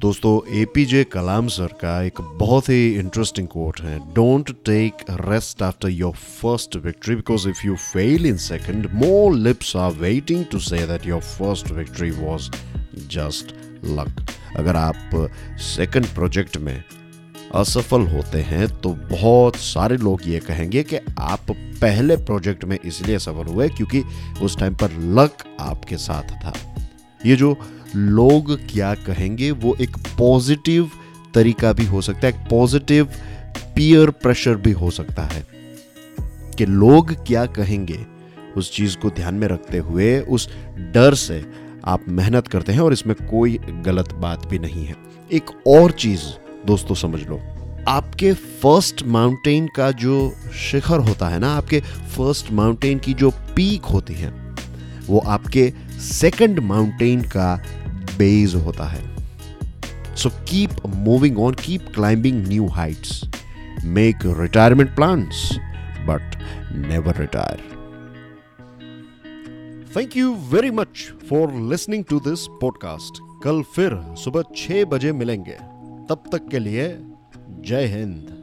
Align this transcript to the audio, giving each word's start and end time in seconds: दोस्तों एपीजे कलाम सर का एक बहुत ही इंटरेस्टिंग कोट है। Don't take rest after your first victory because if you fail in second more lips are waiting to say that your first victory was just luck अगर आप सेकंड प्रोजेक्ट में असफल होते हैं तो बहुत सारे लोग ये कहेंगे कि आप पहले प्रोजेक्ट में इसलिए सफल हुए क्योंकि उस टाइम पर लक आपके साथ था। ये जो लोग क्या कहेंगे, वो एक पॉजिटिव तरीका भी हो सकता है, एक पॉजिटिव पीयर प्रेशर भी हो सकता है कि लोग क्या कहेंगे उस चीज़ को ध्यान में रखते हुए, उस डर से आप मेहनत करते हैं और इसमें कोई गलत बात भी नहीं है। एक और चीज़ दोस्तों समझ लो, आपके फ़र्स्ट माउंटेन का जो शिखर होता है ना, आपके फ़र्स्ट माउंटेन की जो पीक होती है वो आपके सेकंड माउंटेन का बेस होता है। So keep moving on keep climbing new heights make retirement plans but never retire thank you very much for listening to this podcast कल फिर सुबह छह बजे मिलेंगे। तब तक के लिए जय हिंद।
दोस्तों 0.00 0.40
एपीजे 0.54 1.02
कलाम 1.04 1.46
सर 1.48 1.72
का 1.80 1.92
एक 2.02 2.20
बहुत 2.40 2.68
ही 2.68 2.94
इंटरेस्टिंग 2.94 3.46
कोट 3.48 3.80
है। 3.80 3.98
Don't 4.14 4.50
take 4.66 4.92
rest 5.10 5.62
after 5.62 5.88
your 5.88 6.12
first 6.12 6.76
victory 6.76 7.14
because 7.14 7.48
if 7.48 7.66
you 7.66 7.74
fail 7.76 8.26
in 8.26 8.36
second 8.36 8.86
more 8.94 9.34
lips 9.34 9.74
are 9.76 9.92
waiting 9.92 10.44
to 10.44 10.58
say 10.58 10.86
that 10.86 11.06
your 11.06 11.20
first 11.20 11.70
victory 11.70 12.10
was 12.10 12.50
just 13.10 13.52
luck 13.84 14.24
अगर 14.56 14.76
आप 14.76 15.28
सेकंड 15.66 16.06
प्रोजेक्ट 16.06 16.56
में 16.56 16.82
असफल 17.54 18.06
होते 18.06 18.42
हैं 18.42 18.68
तो 18.80 18.92
बहुत 19.10 19.56
सारे 19.56 19.96
लोग 19.96 20.20
ये 20.26 20.38
कहेंगे 20.40 20.82
कि 20.82 20.96
आप 21.18 21.50
पहले 21.50 22.16
प्रोजेक्ट 22.16 22.64
में 22.64 22.78
इसलिए 22.84 23.18
सफल 23.18 23.52
हुए 23.52 23.68
क्योंकि 23.68 24.04
उस 24.42 24.58
टाइम 24.58 24.74
पर 24.74 24.98
लक 25.14 25.44
आपके 25.60 25.96
साथ 25.96 26.36
था। 26.44 26.54
ये 27.26 27.36
जो 27.36 27.52
लोग 27.96 28.54
क्या 28.70 28.94
कहेंगे, 28.96 29.50
वो 29.50 29.76
एक 29.80 29.96
पॉजिटिव 30.18 30.90
तरीका 31.34 31.72
भी 31.72 31.84
हो 31.86 32.00
सकता 32.02 32.26
है, 32.26 32.32
एक 32.34 32.48
पॉजिटिव 32.50 33.08
पीयर 33.76 34.10
प्रेशर 34.12 34.54
भी 34.56 34.72
हो 34.72 34.90
सकता 34.90 35.22
है 35.24 35.46
कि 36.58 36.66
लोग 36.66 37.12
क्या 37.26 37.44
कहेंगे 37.46 37.98
उस 38.56 38.72
चीज़ 38.72 38.96
को 38.98 39.10
ध्यान 39.10 39.34
में 39.34 39.46
रखते 39.48 39.78
हुए, 39.78 40.18
उस 40.20 40.48
डर 40.94 41.14
से 41.14 41.44
आप 41.84 42.04
मेहनत 42.08 42.48
करते 42.48 42.72
हैं 42.72 42.80
और 42.80 42.92
इसमें 42.92 43.14
कोई 43.20 43.58
गलत 43.84 44.12
बात 44.14 44.46
भी 44.46 44.58
नहीं 44.58 44.84
है। 44.86 44.96
एक 45.32 45.50
और 45.66 45.90
चीज़ 45.92 46.22
दोस्तों 46.66 46.94
समझ 46.94 47.20
लो, 47.20 47.40
आपके 47.88 48.32
फ़र्स्ट 48.32 49.02
माउंटेन 49.06 49.68
का 49.76 49.90
जो 49.92 50.32
शिखर 50.60 50.98
होता 50.98 51.28
है 51.28 51.38
ना, 51.38 51.52
आपके 51.52 51.80
फ़र्स्ट 52.16 52.52
माउंटेन 52.52 52.98
की 52.98 53.14
जो 53.14 53.30
पीक 53.56 53.84
होती 53.84 54.14
है 54.14 54.30
वो 55.08 55.18
आपके 55.18 55.72
सेकंड 56.00 56.58
माउंटेन 56.58 57.22
का 57.22 57.54
बेस 58.18 58.54
होता 58.54 58.84
है। 58.84 59.02
So 60.16 60.28
keep 60.28 60.70
moving 60.86 61.38
on 61.38 61.54
keep 61.54 61.86
climbing 61.94 62.46
new 62.48 62.66
heights 62.66 63.22
make 63.84 64.18
retirement 64.40 64.94
plans 64.94 65.48
but 66.08 66.36
never 66.86 67.20
retire 67.20 67.66
thank 69.96 70.16
you 70.16 70.34
very 70.52 70.70
much 70.70 71.12
for 71.30 71.52
listening 71.70 72.04
to 72.04 72.20
this 72.20 72.46
podcast 72.60 73.22
कल 73.44 73.62
फिर 73.74 74.00
सुबह 74.24 74.42
छह 74.56 74.84
बजे 74.84 75.12
मिलेंगे। 75.12 75.56
तब 76.10 76.22
तक 76.32 76.48
के 76.50 76.58
लिए 76.58 76.88
जय 77.66 77.86
हिंद। 77.86 78.37